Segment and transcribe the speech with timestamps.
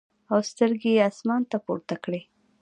[0.31, 2.25] او سترګې ئې اسمان ته پورته کړې ـ